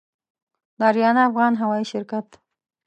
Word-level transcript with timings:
د 0.77 0.81
آریانا 0.89 1.21
افغان 1.29 1.53
هوايي 1.61 1.85
شرکت 1.91 2.27